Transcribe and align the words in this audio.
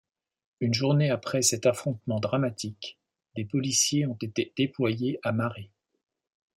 Une 0.61 0.73
journée 0.73 1.11
après 1.11 1.43
cet 1.43 1.67
affrontement 1.67 2.19
dramatique, 2.19 2.97
des 3.35 3.45
policiers 3.45 4.07
ont 4.07 4.17
été 4.19 4.51
déployés 4.57 5.19
à 5.21 5.31
Maré. 5.31 5.69